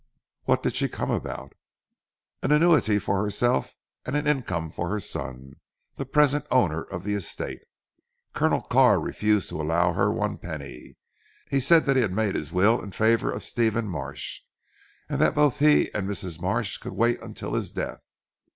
"What 0.45 0.63
did 0.63 0.73
she 0.73 0.87
come 0.89 1.11
about?" 1.11 1.53
"An 2.41 2.51
annuity 2.51 2.97
for 2.97 3.21
herself 3.23 3.75
and 4.03 4.15
an 4.15 4.25
income 4.25 4.71
for 4.71 4.89
her 4.89 4.99
son, 4.99 5.57
the 5.93 6.07
present 6.07 6.47
owner 6.49 6.81
of 6.81 7.03
the 7.03 7.13
estate. 7.13 7.59
Colonel 8.33 8.63
Carr 8.63 8.99
refused 8.99 9.47
to 9.49 9.61
allow 9.61 9.93
her 9.93 10.11
one 10.11 10.39
penny. 10.39 10.97
He 11.51 11.59
said 11.59 11.85
that 11.85 11.97
he 11.97 12.01
had 12.01 12.13
made 12.13 12.33
his 12.33 12.51
will 12.51 12.81
in 12.81 12.93
favour 12.93 13.31
of 13.31 13.43
Stephen 13.43 13.87
Marsh, 13.87 14.41
and 15.07 15.21
that 15.21 15.35
both 15.35 15.59
he 15.59 15.93
and 15.93 16.09
Mrs. 16.09 16.41
Marsh 16.41 16.77
could 16.77 16.93
wait 16.93 17.21
until 17.21 17.53
his 17.53 17.71
death. 17.71 18.01